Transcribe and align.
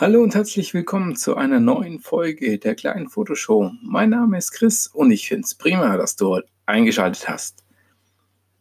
Hallo 0.00 0.22
und 0.22 0.34
herzlich 0.34 0.72
willkommen 0.72 1.14
zu 1.14 1.36
einer 1.36 1.60
neuen 1.60 2.00
Folge 2.00 2.58
der 2.58 2.74
kleinen 2.74 3.10
Fotoshow. 3.10 3.72
Mein 3.82 4.08
Name 4.08 4.38
ist 4.38 4.52
Chris 4.52 4.86
und 4.86 5.10
ich 5.10 5.28
finde 5.28 5.44
es 5.44 5.54
prima, 5.54 5.98
dass 5.98 6.16
du 6.16 6.28
heute 6.28 6.48
eingeschaltet 6.64 7.28
hast. 7.28 7.66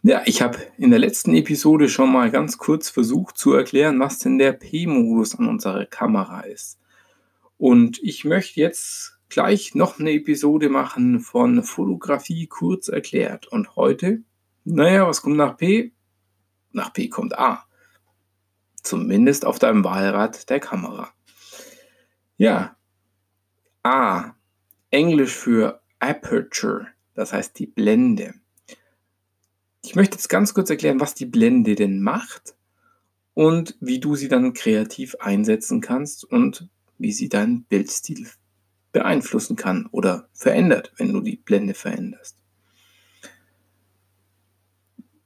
Ja, 0.03 0.21
ich 0.25 0.41
habe 0.41 0.57
in 0.77 0.89
der 0.89 0.99
letzten 0.99 1.33
Episode 1.33 1.87
schon 1.87 2.11
mal 2.11 2.29
ganz 2.29 2.57
kurz 2.57 2.89
versucht 2.89 3.37
zu 3.37 3.53
erklären, 3.53 4.01
was 4.01 4.19
denn 4.19 4.37
der 4.37 4.51
P-Modus 4.51 5.39
an 5.39 5.47
unserer 5.47 5.85
Kamera 5.85 6.41
ist. 6.41 6.77
Und 7.57 8.03
ich 8.03 8.25
möchte 8.25 8.59
jetzt 8.59 9.17
gleich 9.29 9.73
noch 9.75 9.97
eine 9.97 10.11
Episode 10.11 10.67
machen 10.67 11.21
von 11.21 11.63
Fotografie 11.63 12.47
kurz 12.47 12.89
erklärt. 12.89 13.47
Und 13.47 13.77
heute, 13.77 14.23
naja, 14.65 15.07
was 15.07 15.21
kommt 15.21 15.37
nach 15.37 15.55
P? 15.55 15.93
Nach 16.73 16.91
P 16.91 17.07
kommt 17.07 17.39
A. 17.39 17.63
Zumindest 18.83 19.45
auf 19.45 19.57
deinem 19.57 19.85
Wahlrad 19.85 20.49
der 20.49 20.59
Kamera. 20.59 21.13
Ja, 22.39 22.77
A. 23.83 24.31
Englisch 24.91 25.35
für 25.35 25.81
Aperture, 25.99 26.87
das 27.13 27.33
heißt 27.33 27.59
die 27.59 27.67
Blende. 27.67 28.33
Ich 29.83 29.95
möchte 29.95 30.15
jetzt 30.15 30.29
ganz 30.29 30.53
kurz 30.53 30.69
erklären, 30.69 31.01
was 31.01 31.13
die 31.13 31.25
Blende 31.25 31.75
denn 31.75 32.01
macht 32.01 32.55
und 33.33 33.75
wie 33.81 33.99
du 33.99 34.15
sie 34.15 34.29
dann 34.29 34.53
kreativ 34.53 35.15
einsetzen 35.19 35.81
kannst 35.81 36.23
und 36.23 36.69
wie 36.97 37.11
sie 37.11 37.27
deinen 37.27 37.65
Bildstil 37.65 38.25
beeinflussen 38.93 39.57
kann 39.57 39.87
oder 39.91 40.29
verändert, 40.31 40.93
wenn 40.95 41.11
du 41.11 41.19
die 41.19 41.35
Blende 41.35 41.73
veränderst. 41.73 42.37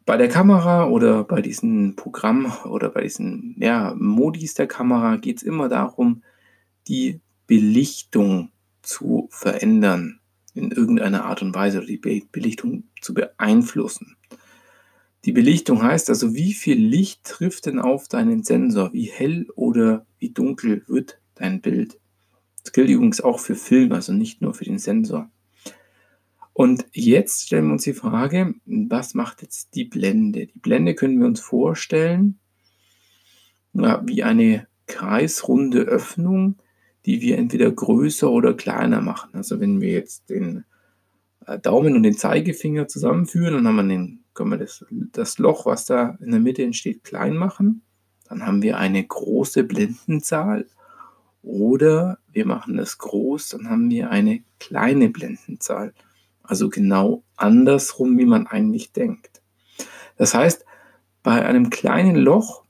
Bei 0.07 0.17
der 0.17 0.29
Kamera 0.29 0.87
oder 0.87 1.23
bei 1.23 1.43
diesem 1.43 1.95
Programm 1.95 2.51
oder 2.65 2.89
bei 2.89 3.01
diesen 3.01 3.55
ja, 3.59 3.93
Modis 3.99 4.55
der 4.55 4.67
Kamera 4.67 5.17
geht 5.17 5.37
es 5.37 5.43
immer 5.43 5.69
darum, 5.69 6.23
die 6.87 7.21
Belichtung 7.47 8.51
zu 8.81 9.27
verändern 9.31 10.19
in 10.53 10.71
irgendeiner 10.71 11.25
Art 11.25 11.41
und 11.41 11.55
Weise 11.55 11.79
oder 11.79 11.87
die 11.87 12.27
Belichtung 12.31 12.83
zu 13.01 13.13
beeinflussen. 13.13 14.17
Die 15.25 15.31
Belichtung 15.31 15.81
heißt 15.81 16.09
also, 16.09 16.35
wie 16.35 16.53
viel 16.53 16.77
Licht 16.77 17.23
trifft 17.23 17.65
denn 17.65 17.79
auf 17.79 18.07
deinen 18.07 18.43
Sensor? 18.43 18.91
Wie 18.93 19.05
hell 19.05 19.47
oder 19.55 20.05
wie 20.19 20.29
dunkel 20.29 20.83
wird 20.87 21.19
dein 21.35 21.61
Bild? 21.61 21.99
Das 22.63 22.73
gilt 22.73 22.89
übrigens 22.89 23.21
auch 23.21 23.39
für 23.39 23.55
Film, 23.55 23.93
also 23.93 24.13
nicht 24.13 24.41
nur 24.41 24.53
für 24.53 24.65
den 24.65 24.79
Sensor. 24.79 25.29
Und 26.51 26.85
jetzt 26.91 27.47
stellen 27.47 27.65
wir 27.67 27.73
uns 27.73 27.83
die 27.83 27.93
Frage, 27.93 28.53
was 28.65 29.15
macht 29.15 29.41
jetzt 29.41 29.75
die 29.75 29.85
Blende? 29.85 30.47
Die 30.47 30.59
Blende 30.59 30.93
können 30.93 31.19
wir 31.19 31.25
uns 31.25 31.39
vorstellen 31.39 32.39
ja, 33.73 34.01
wie 34.05 34.23
eine 34.23 34.67
kreisrunde 34.87 35.81
Öffnung, 35.81 36.57
die 37.05 37.21
wir 37.21 37.37
entweder 37.37 37.71
größer 37.71 38.29
oder 38.29 38.53
kleiner 38.53 39.01
machen. 39.01 39.31
Also 39.33 39.59
wenn 39.59 39.81
wir 39.81 39.91
jetzt 39.91 40.29
den 40.29 40.63
äh, 41.45 41.59
Daumen 41.59 41.95
und 41.95 42.03
den 42.03 42.17
Zeigefinger 42.17 42.87
zusammenführen, 42.87 43.53
dann 43.53 43.67
haben 43.67 43.75
wir 43.75 43.95
den 43.95 44.23
können 44.33 44.51
wir 44.51 44.57
das, 44.57 44.85
das 44.89 45.37
Loch, 45.37 45.65
was 45.65 45.85
da 45.85 46.17
in 46.21 46.31
der 46.31 46.39
Mitte 46.39 46.63
entsteht, 46.63 47.03
klein 47.03 47.35
machen. 47.35 47.83
Dann 48.27 48.45
haben 48.45 48.61
wir 48.61 48.77
eine 48.77 49.03
große 49.03 49.63
Blendenzahl. 49.63 50.67
Oder 51.41 52.19
wir 52.31 52.45
machen 52.45 52.79
es 52.79 52.97
groß, 52.97 53.49
dann 53.49 53.69
haben 53.69 53.89
wir 53.89 54.09
eine 54.09 54.43
kleine 54.59 55.09
Blendenzahl. 55.09 55.93
Also 56.41 56.69
genau 56.69 57.23
andersrum, 57.35 58.17
wie 58.17 58.25
man 58.25 58.47
eigentlich 58.47 58.93
denkt. 58.93 59.41
Das 60.15 60.33
heißt, 60.33 60.65
bei 61.21 61.45
einem 61.45 61.69
kleinen 61.69 62.15
Loch 62.15 62.63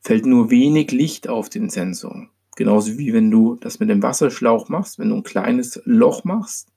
fällt 0.00 0.26
nur 0.26 0.50
wenig 0.50 0.90
Licht 0.90 1.28
auf 1.28 1.50
den 1.50 1.68
Sensor. 1.68 2.28
Genauso 2.56 2.98
wie 2.98 3.12
wenn 3.12 3.30
du 3.30 3.56
das 3.56 3.80
mit 3.80 3.88
dem 3.88 4.02
Wasserschlauch 4.02 4.68
machst. 4.68 4.98
Wenn 4.98 5.08
du 5.08 5.16
ein 5.16 5.22
kleines 5.22 5.80
Loch 5.84 6.24
machst, 6.24 6.68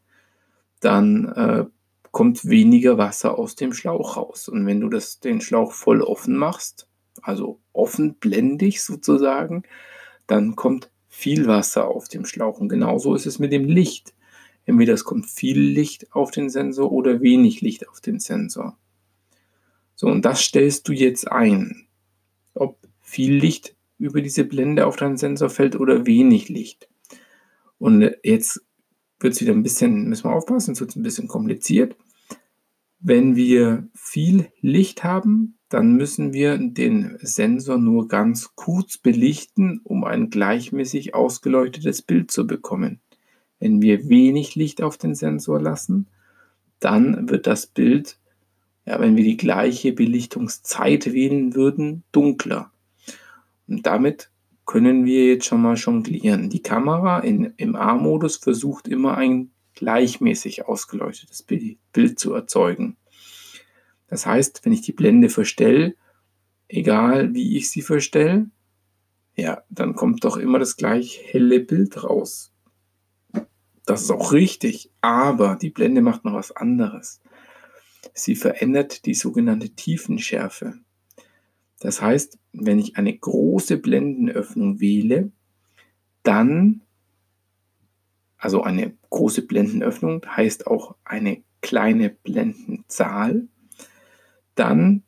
dann 0.80 1.26
äh, 1.26 1.66
kommt 2.12 2.48
weniger 2.48 2.98
Wasser 2.98 3.38
aus 3.38 3.56
dem 3.56 3.74
Schlauch 3.74 4.16
raus. 4.16 4.48
Und 4.48 4.66
wenn 4.66 4.80
du 4.80 4.90
das, 4.90 5.20
den 5.20 5.42
Schlauch 5.42 5.74
voll 5.74 6.02
offen 6.02 6.38
machst, 6.38 6.88
also 7.22 7.60
offen 7.74 8.16
blendig 8.16 8.84
sozusagen, 8.84 9.64
dann 10.28 10.56
kommt 10.56 10.92
viel 11.10 11.48
Wasser 11.48 11.88
auf 11.88 12.08
dem 12.08 12.26
Schlauch. 12.26 12.60
Und 12.60 12.70
genauso 12.70 13.16
ist 13.16 13.26
es 13.26 13.40
mit 13.40 13.52
dem 13.52 13.66
Licht. 13.66 14.14
Entweder 14.66 14.94
es 14.94 15.04
kommt 15.04 15.26
viel 15.26 15.60
Licht 15.60 16.14
auf 16.14 16.32
den 16.32 16.50
Sensor 16.50 16.92
oder 16.92 17.22
wenig 17.22 17.62
Licht 17.62 17.88
auf 17.90 18.02
den 18.02 18.20
Sensor. 18.20 18.78
So, 19.96 20.08
und 20.08 20.24
das 20.24 20.42
stellst 20.42 20.88
du 20.88 20.94
jetzt 20.94 21.32
ein. 21.32 21.88
Ob 22.54 22.78
viel 23.02 23.34
Licht 23.34 23.75
über 24.06 24.22
diese 24.22 24.46
Blende 24.46 24.86
auf 24.86 24.96
deinen 24.96 25.18
Sensor 25.18 25.50
fällt 25.50 25.76
oder 25.76 26.06
wenig 26.06 26.50
Licht. 26.50 26.88
Und 27.78 28.10
jetzt 28.24 28.64
wird 29.20 29.34
es 29.34 29.42
wieder 29.42 29.54
ein 29.54 29.64
bisschen, 29.64 30.08
müssen 30.08 30.26
wir 30.26 30.34
aufpassen, 30.34 30.74
es 30.74 30.80
wird 30.80 30.96
ein 30.96 31.04
bisschen 31.04 31.28
kompliziert. 31.28 31.96
Wenn 33.00 33.36
wir 33.36 33.88
viel 33.94 34.48
Licht 34.62 35.04
haben, 35.04 35.58
dann 35.70 35.96
müssen 35.96 36.34
wir 36.34 36.58
den 36.58 37.18
Sensor 37.22 37.78
nur 37.78 38.08
ganz 38.08 38.56
kurz 38.56 38.98
belichten, 38.98 39.82
um 39.84 40.04
ein 40.04 40.30
gleichmäßig 40.30 41.14
ausgeleuchtetes 41.14 42.02
Bild 42.02 42.32
zu 42.32 42.48
bekommen. 42.48 43.02
Wenn 43.60 43.82
wir 43.82 44.10
wenig 44.10 44.56
Licht 44.56 44.82
auf 44.82 44.98
den 44.98 45.16
Sensor 45.16 45.62
lassen, 45.62 46.08
dann 46.80 47.30
wird 47.30 47.48
das 47.48 47.68
Bild, 47.68 48.20
ja, 48.86 49.00
wenn 49.00 49.18
wir 49.18 49.24
die 49.24 49.38
gleiche 49.38 49.92
Belichtungszeit 49.92 51.12
wählen 51.12 51.56
würden, 51.56 52.04
dunkler. 52.12 52.72
Und 53.68 53.86
damit 53.86 54.32
können 54.66 55.06
wir 55.06 55.26
jetzt 55.26 55.46
schon 55.46 55.62
mal 55.62 55.76
jonglieren. 55.76 56.50
Die 56.50 56.62
Kamera 56.62 57.20
in, 57.20 57.54
im 57.58 57.76
A-Modus 57.76 58.38
versucht 58.38 58.88
immer 58.88 59.18
ein 59.18 59.52
gleichmäßig 59.76 60.66
ausgeleuchtetes 60.66 61.44
Bild 61.92 62.20
zu 62.20 62.34
erzeugen. 62.34 62.98
Das 64.08 64.26
heißt, 64.26 64.62
wenn 64.64 64.74
ich 64.74 64.82
die 64.82 64.94
Blende 64.94 65.30
verstelle, 65.30 65.96
egal 66.68 67.34
wie 67.34 67.58
ich 67.58 67.70
sie 67.70 67.82
verstelle, 67.82 68.50
ja, 69.36 69.64
dann 69.70 69.96
kommt 69.96 70.24
doch 70.24 70.38
immer 70.38 70.60
das 70.60 70.78
gleich 70.78 71.22
helle 71.26 71.60
Bild 71.60 72.04
raus. 72.04 72.54
Das 73.86 74.02
ist 74.02 74.12
auch 74.12 74.32
richtig, 74.32 74.92
aber 75.02 75.58
die 75.62 75.70
Blende 75.70 76.02
macht 76.02 76.26
noch 76.26 76.34
was 76.34 76.52
anderes. 76.52 77.22
Sie 78.14 78.36
verändert 78.36 79.06
die 79.06 79.14
sogenannte 79.14 79.70
Tiefenschärfe. 79.70 80.80
Das 81.80 82.02
heißt, 82.02 82.38
wenn 82.54 82.80
ich 82.80 82.98
eine 82.98 83.16
große 83.16 83.78
Blendenöffnung 83.78 84.80
wähle, 84.80 85.32
dann 86.24 86.82
also 88.38 88.62
eine 88.62 88.96
große 89.10 89.42
Blendenöffnung 89.42 90.24
heißt 90.28 90.68
auch 90.68 90.96
eine 91.04 91.42
kleine 91.62 92.12
Blendenzahl. 92.12 93.48
Dann 94.54 95.02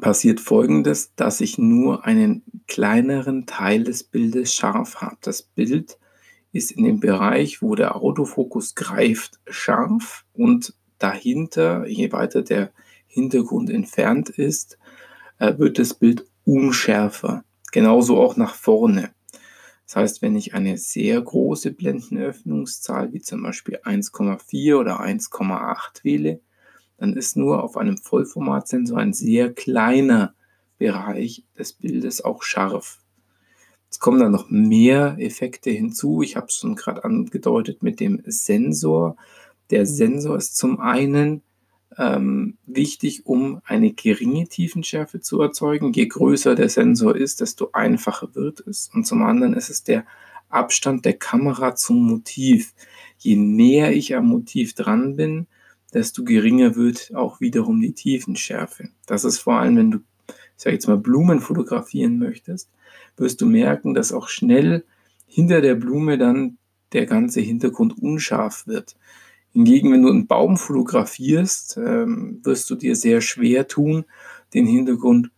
passiert 0.00 0.40
folgendes, 0.40 1.14
dass 1.14 1.42
ich 1.42 1.58
nur 1.58 2.06
einen 2.06 2.42
kleineren 2.66 3.44
Teil 3.44 3.84
des 3.84 4.04
Bildes 4.04 4.54
scharf 4.54 5.02
habe. 5.02 5.18
Das 5.20 5.42
Bild 5.42 5.98
ist 6.52 6.72
in 6.72 6.84
dem 6.84 7.00
Bereich, 7.00 7.60
wo 7.60 7.74
der 7.74 7.96
Autofokus 7.96 8.74
greift, 8.74 9.40
scharf 9.46 10.24
und 10.32 10.74
dahinter, 10.98 11.86
je 11.86 12.12
weiter 12.12 12.40
der 12.40 12.72
Hintergrund 13.06 13.68
entfernt 13.68 14.30
ist, 14.30 14.78
wird 15.58 15.78
das 15.78 15.94
Bild 15.94 16.24
unschärfer. 16.44 17.44
Genauso 17.72 18.18
auch 18.20 18.36
nach 18.36 18.54
vorne. 18.54 19.10
Das 19.86 19.96
heißt, 19.96 20.22
wenn 20.22 20.36
ich 20.36 20.54
eine 20.54 20.78
sehr 20.78 21.20
große 21.20 21.72
Blendenöffnungszahl 21.72 23.12
wie 23.12 23.20
zum 23.20 23.42
Beispiel 23.42 23.78
1,4 23.84 24.78
oder 24.78 25.00
1,8 25.00 26.04
wähle, 26.04 26.40
dann 26.98 27.14
ist 27.14 27.36
nur 27.36 27.62
auf 27.62 27.76
einem 27.76 27.98
Vollformatsensor 27.98 28.98
ein 28.98 29.12
sehr 29.12 29.52
kleiner 29.52 30.34
Bereich 30.78 31.44
des 31.58 31.72
Bildes 31.72 32.22
auch 32.24 32.42
scharf. 32.42 33.00
Es 33.90 33.98
kommen 33.98 34.20
dann 34.20 34.32
noch 34.32 34.48
mehr 34.48 35.16
Effekte 35.18 35.70
hinzu. 35.70 36.22
Ich 36.22 36.36
habe 36.36 36.46
es 36.46 36.56
schon 36.56 36.76
gerade 36.76 37.04
angedeutet 37.04 37.82
mit 37.82 38.00
dem 38.00 38.22
Sensor. 38.24 39.16
Der 39.70 39.84
Sensor 39.84 40.36
ist 40.38 40.56
zum 40.56 40.80
einen 40.80 41.42
ähm, 41.98 42.56
wichtig, 42.66 43.26
um 43.26 43.60
eine 43.64 43.92
geringe 43.92 44.46
Tiefenschärfe 44.48 45.20
zu 45.20 45.40
erzeugen. 45.40 45.92
Je 45.92 46.06
größer 46.06 46.54
der 46.54 46.68
Sensor 46.68 47.16
ist, 47.16 47.40
desto 47.40 47.70
einfacher 47.72 48.34
wird 48.34 48.60
es. 48.66 48.90
Und 48.92 49.06
zum 49.06 49.22
anderen 49.22 49.54
ist 49.54 49.70
es 49.70 49.84
der 49.84 50.04
Abstand 50.48 51.04
der 51.04 51.14
Kamera 51.14 51.74
zum 51.74 52.06
Motiv. 52.06 52.74
Je 53.18 53.36
näher 53.36 53.92
ich 53.94 54.14
am 54.14 54.28
Motiv 54.28 54.74
dran 54.74 55.16
bin, 55.16 55.46
desto 55.92 56.24
geringer 56.24 56.76
wird 56.76 57.12
auch 57.14 57.40
wiederum 57.40 57.80
die 57.80 57.92
Tiefenschärfe. 57.92 58.88
Das 59.06 59.24
ist 59.24 59.38
vor 59.38 59.54
allem, 59.54 59.76
wenn 59.76 59.90
du, 59.90 59.98
ich 60.28 60.34
sage 60.56 60.74
jetzt 60.74 60.88
mal, 60.88 60.98
Blumen 60.98 61.40
fotografieren 61.40 62.18
möchtest, 62.18 62.70
wirst 63.16 63.40
du 63.40 63.46
merken, 63.46 63.94
dass 63.94 64.12
auch 64.12 64.28
schnell 64.28 64.84
hinter 65.26 65.60
der 65.60 65.74
Blume 65.74 66.18
dann 66.18 66.58
der 66.92 67.06
ganze 67.06 67.40
Hintergrund 67.40 67.98
unscharf 67.98 68.66
wird. 68.66 68.96
Hingegen, 69.52 69.92
wenn 69.92 70.02
du 70.02 70.08
einen 70.08 70.26
Baum 70.26 70.56
fotografierst, 70.56 71.76
ähm, 71.76 72.40
wirst 72.42 72.70
du 72.70 72.74
dir 72.74 72.96
sehr 72.96 73.20
schwer 73.20 73.68
tun, 73.68 74.04
den 74.54 74.66
Hintergrund 74.66 75.30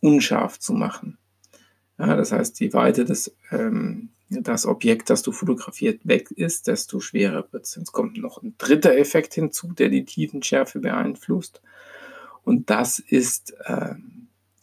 unscharf 0.00 0.58
zu 0.58 0.74
machen. 0.74 1.18
Ja, 1.98 2.16
das 2.16 2.32
heißt, 2.32 2.60
je 2.60 2.72
weiter 2.72 3.04
das, 3.04 3.34
ähm, 3.50 4.10
das 4.28 4.66
Objekt, 4.66 5.10
das 5.10 5.22
du 5.22 5.32
fotografiert, 5.32 6.06
weg 6.06 6.30
ist, 6.30 6.66
desto 6.66 7.00
schwerer 7.00 7.46
wird 7.52 7.64
es. 7.64 7.76
Jetzt 7.76 7.92
kommt 7.92 8.18
noch 8.18 8.42
ein 8.42 8.54
dritter 8.58 8.96
Effekt 8.96 9.34
hinzu, 9.34 9.72
der 9.72 9.88
die 9.88 10.04
Tiefenschärfe 10.04 10.80
beeinflusst. 10.80 11.62
Und 12.42 12.68
das 12.68 12.98
ist 12.98 13.54
äh, 13.64 13.94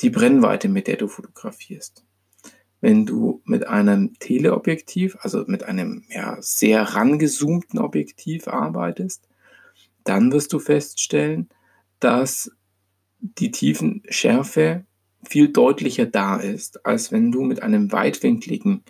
die 0.01 0.09
Brennweite, 0.09 0.69
mit 0.69 0.88
der 0.88 0.98
du 0.98 1.07
fotografierst. 1.07 2.03
Wenn 2.81 3.05
du 3.05 3.41
mit 3.45 3.67
einem 3.67 4.17
Teleobjektiv, 4.19 5.17
also 5.21 5.43
mit 5.47 5.63
einem 5.63 6.03
ja, 6.09 6.37
sehr 6.41 6.81
rangezoomten 6.81 7.79
Objektiv 7.79 8.47
arbeitest, 8.47 9.27
dann 10.03 10.31
wirst 10.31 10.51
du 10.51 10.59
feststellen, 10.59 11.49
dass 11.99 12.51
die 13.19 13.51
Tiefenschärfe 13.51 14.83
viel 15.23 15.49
deutlicher 15.49 16.07
da 16.07 16.37
ist, 16.37 16.85
als 16.85 17.11
wenn 17.11 17.31
du 17.31 17.43
mit 17.43 17.61
einem 17.61 17.91
weitwinkligen 17.91 18.83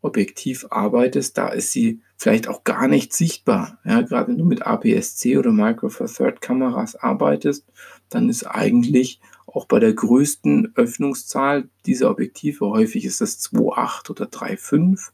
Objektiv 0.00 0.66
arbeitest. 0.70 1.38
Da 1.38 1.48
ist 1.48 1.70
sie 1.70 2.02
vielleicht 2.18 2.48
auch 2.48 2.64
gar 2.64 2.88
nicht 2.88 3.12
sichtbar. 3.12 3.78
Ja, 3.84 4.02
gerade 4.02 4.28
wenn 4.28 4.38
du 4.38 4.44
mit 4.44 4.66
APS-C 4.66 5.38
oder 5.38 5.52
Micro 5.52 5.88
Four 5.88 6.08
Third 6.08 6.40
Kameras 6.40 6.96
arbeitest, 6.96 7.64
dann 8.10 8.28
ist 8.28 8.44
eigentlich 8.44 9.20
auch 9.46 9.66
bei 9.66 9.78
der 9.78 9.94
größten 9.94 10.72
Öffnungszahl 10.74 11.68
dieser 11.86 12.10
Objektive, 12.10 12.66
häufig 12.66 13.04
ist 13.04 13.20
das 13.20 13.40
2,8 13.40 14.10
oder 14.10 14.26
3,5, 14.26 15.10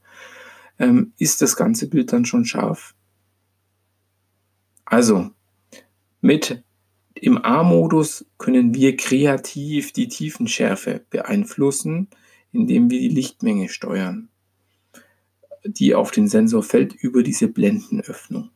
ähm, 0.78 1.12
ist 1.18 1.40
das 1.42 1.56
ganze 1.56 1.88
Bild 1.88 2.12
dann 2.12 2.24
schon 2.24 2.44
scharf. 2.44 2.94
Also, 4.84 5.30
mit 6.20 6.64
im 7.14 7.38
A-Modus 7.38 8.26
können 8.38 8.74
wir 8.74 8.96
kreativ 8.96 9.92
die 9.92 10.08
Tiefenschärfe 10.08 11.04
beeinflussen, 11.10 12.08
indem 12.50 12.90
wir 12.90 12.98
die 12.98 13.08
Lichtmenge 13.08 13.68
steuern, 13.68 14.28
die 15.64 15.94
auf 15.94 16.10
den 16.10 16.28
Sensor 16.28 16.62
fällt 16.62 16.94
über 16.94 17.22
diese 17.22 17.48
Blendenöffnung. 17.48 18.50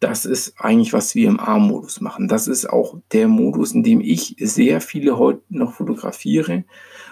Das 0.00 0.24
ist 0.24 0.54
eigentlich, 0.58 0.92
was 0.92 1.14
wir 1.14 1.28
im 1.28 1.38
A-Modus 1.38 2.00
machen. 2.00 2.26
Das 2.26 2.48
ist 2.48 2.68
auch 2.68 2.98
der 3.12 3.28
Modus, 3.28 3.72
in 3.72 3.84
dem 3.84 4.00
ich 4.00 4.34
sehr 4.40 4.80
viele 4.80 5.16
heute 5.16 5.42
noch 5.48 5.74
fotografiere. 5.74 6.64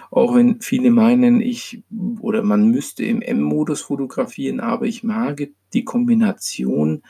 Auch 0.09 0.35
wenn 0.35 0.59
viele 0.59 0.91
meinen, 0.91 1.39
ich 1.39 1.83
oder 2.19 2.43
man 2.43 2.69
müsste 2.69 3.05
im 3.05 3.21
M-Modus 3.21 3.79
fotografieren, 3.79 4.59
aber 4.59 4.87
ich 4.87 5.03
mag 5.03 5.47
die 5.73 5.85
Kombination, 5.85 7.01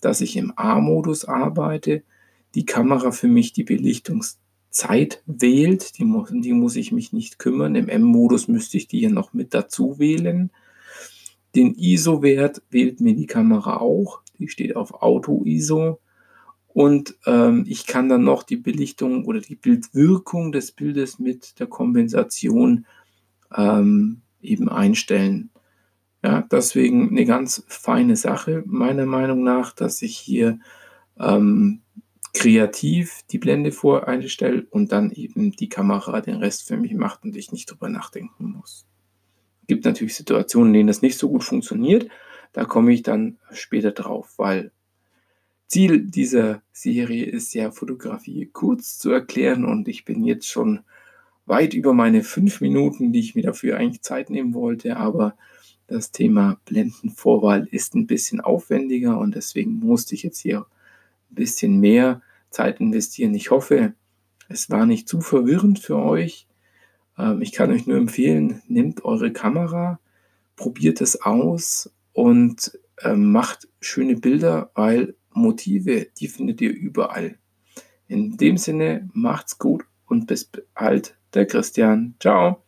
dass 0.00 0.22
ich 0.22 0.38
im 0.38 0.54
A-Modus 0.56 1.26
arbeite, 1.26 2.02
die 2.54 2.64
Kamera 2.64 3.10
für 3.10 3.28
mich 3.28 3.52
die 3.52 3.64
Belichtungszeit 3.64 5.22
wählt, 5.26 5.98
die 5.98 6.04
die 6.40 6.52
muss 6.54 6.76
ich 6.76 6.92
mich 6.92 7.12
nicht 7.12 7.38
kümmern. 7.38 7.74
Im 7.74 7.90
M-Modus 7.90 8.48
müsste 8.48 8.78
ich 8.78 8.88
die 8.88 9.00
hier 9.00 9.10
noch 9.10 9.34
mit 9.34 9.52
dazu 9.52 9.98
wählen. 9.98 10.50
Den 11.56 11.74
ISO-Wert 11.74 12.62
wählt 12.70 13.00
mir 13.00 13.14
die 13.14 13.26
Kamera 13.26 13.78
auch. 13.78 14.20
Die 14.38 14.48
steht 14.48 14.76
auf 14.76 15.02
Auto-ISO. 15.02 15.98
Und 16.68 17.16
ähm, 17.24 17.64
ich 17.66 17.86
kann 17.86 18.10
dann 18.10 18.22
noch 18.22 18.42
die 18.42 18.56
Belichtung 18.56 19.24
oder 19.24 19.40
die 19.40 19.56
Bildwirkung 19.56 20.52
des 20.52 20.72
Bildes 20.72 21.18
mit 21.18 21.58
der 21.58 21.66
Kompensation 21.66 22.84
ähm, 23.56 24.20
eben 24.42 24.68
einstellen. 24.68 25.48
Ja, 26.22 26.42
deswegen 26.50 27.08
eine 27.10 27.24
ganz 27.24 27.64
feine 27.68 28.16
Sache, 28.16 28.62
meiner 28.66 29.06
Meinung 29.06 29.42
nach, 29.42 29.72
dass 29.72 30.02
ich 30.02 30.18
hier 30.18 30.58
ähm, 31.18 31.80
kreativ 32.34 33.22
die 33.30 33.38
Blende 33.38 33.72
vor 33.72 34.06
einstelle 34.06 34.66
und 34.68 34.92
dann 34.92 35.10
eben 35.12 35.52
die 35.52 35.70
Kamera 35.70 36.20
den 36.20 36.36
Rest 36.36 36.68
für 36.68 36.76
mich 36.76 36.92
macht 36.92 37.24
und 37.24 37.36
ich 37.36 37.52
nicht 37.52 37.70
drüber 37.70 37.88
nachdenken 37.88 38.52
muss. 38.52 38.86
Gibt 39.66 39.84
natürlich 39.84 40.14
Situationen, 40.14 40.68
in 40.68 40.74
denen 40.74 40.86
das 40.88 41.02
nicht 41.02 41.18
so 41.18 41.28
gut 41.28 41.44
funktioniert. 41.44 42.08
Da 42.52 42.64
komme 42.64 42.92
ich 42.92 43.02
dann 43.02 43.38
später 43.52 43.92
drauf, 43.92 44.34
weil 44.36 44.70
Ziel 45.66 46.06
dieser 46.06 46.62
Serie 46.72 47.24
ist 47.24 47.52
ja, 47.54 47.70
Fotografie 47.70 48.48
kurz 48.52 48.98
zu 48.98 49.10
erklären 49.10 49.64
und 49.64 49.88
ich 49.88 50.04
bin 50.04 50.24
jetzt 50.24 50.46
schon 50.46 50.80
weit 51.44 51.74
über 51.74 51.92
meine 51.92 52.22
fünf 52.22 52.60
Minuten, 52.60 53.12
die 53.12 53.20
ich 53.20 53.34
mir 53.34 53.42
dafür 53.42 53.76
eigentlich 53.76 54.02
Zeit 54.02 54.30
nehmen 54.30 54.54
wollte, 54.54 54.96
aber 54.96 55.36
das 55.86 56.10
Thema 56.10 56.58
Blendenvorwahl 56.64 57.68
ist 57.70 57.94
ein 57.94 58.06
bisschen 58.06 58.40
aufwendiger 58.40 59.18
und 59.18 59.34
deswegen 59.34 59.78
musste 59.78 60.14
ich 60.14 60.22
jetzt 60.22 60.38
hier 60.38 60.66
ein 61.30 61.34
bisschen 61.34 61.78
mehr 61.78 62.22
Zeit 62.50 62.80
investieren. 62.80 63.34
Ich 63.34 63.50
hoffe, 63.50 63.94
es 64.48 64.70
war 64.70 64.86
nicht 64.86 65.08
zu 65.08 65.20
verwirrend 65.20 65.78
für 65.78 65.96
euch. 65.96 66.46
Ähm, 67.18 67.42
ich 67.42 67.52
kann 67.52 67.70
euch 67.70 67.86
nur 67.86 67.96
empfehlen, 67.96 68.62
nehmt 68.68 69.04
eure 69.04 69.32
Kamera, 69.32 70.00
probiert 70.56 71.00
es 71.00 71.22
aus 71.22 71.90
und 72.12 72.78
ähm, 73.02 73.32
macht 73.32 73.68
schöne 73.80 74.16
Bilder, 74.16 74.70
weil 74.74 75.14
Motive, 75.32 76.06
die 76.18 76.28
findet 76.28 76.60
ihr 76.60 76.72
überall. 76.72 77.38
In 78.08 78.36
dem 78.36 78.56
Sinne, 78.56 79.08
macht's 79.12 79.58
gut 79.58 79.84
und 80.06 80.26
bis 80.26 80.50
bald, 80.74 81.16
der 81.34 81.46
Christian. 81.46 82.14
Ciao. 82.20 82.65